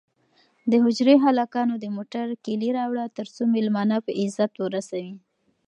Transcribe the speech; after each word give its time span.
د 0.71 0.73
حجرې 0.83 1.15
هلکانو 1.25 1.73
د 1.79 1.85
موټر 1.95 2.25
کیلي 2.45 2.69
راوړه 2.77 3.05
ترڅو 3.17 3.41
مېلمانه 3.55 3.97
په 4.05 4.11
عزت 4.21 4.53
ورسوي. 4.63 5.13